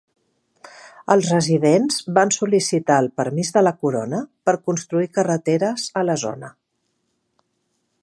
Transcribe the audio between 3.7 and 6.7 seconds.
Corona per construir carreteres a la zona.